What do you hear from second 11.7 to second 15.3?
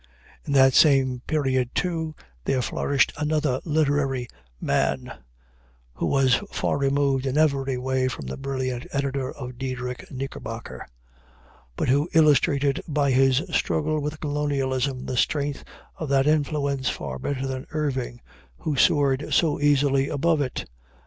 but who illustrated by his struggle with colonialism the